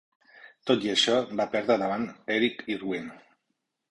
[0.69, 2.07] Tot i això, va perdre davant
[2.39, 3.13] Eric Irwin.